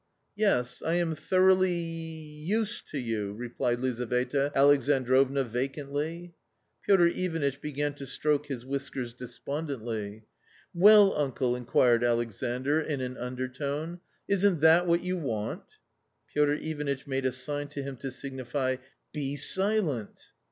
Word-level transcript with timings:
"Yes, 0.35 0.81
I 0.81 0.95
am 0.95 1.13
thoroughly.... 1.13 1.71
used 1.77 2.87
to 2.87 2.97
you," 2.97 3.33
replied 3.33 3.81
Lizaveta 3.81 4.51
Alexandrovna 4.55 5.43
vacantly. 5.43 6.33
Piotr 6.83 7.05
Ivanitch 7.09 7.61
began 7.61 7.93
to 7.93 8.07
stroke 8.07 8.47
his 8.47 8.65
whiskers 8.65 9.13
despon 9.13 9.67
dently. 9.67 10.23
"Well, 10.73 11.15
uncle," 11.15 11.55
inquired 11.55 12.03
Alexandr, 12.03 12.79
in 12.81 12.99
an 12.99 13.15
undertone," 13.15 13.99
isn't 14.27 14.61
that 14.61 14.85
jvhat 14.87 15.03
you 15.03 15.17
want?" 15.19 15.65
Piotr 16.33 16.53
Ivanitch 16.59 17.05
made 17.05 17.27
a 17.27 17.31
sign 17.31 17.67
to 17.67 17.83
him 17.83 17.95
to 17.97 18.09
signify, 18.09 18.77
"be 19.13 19.35
silent." 19.35 20.29